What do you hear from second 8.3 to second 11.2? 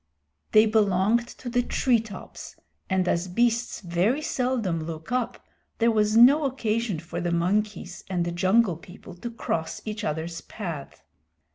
Jungle People to cross each other's path.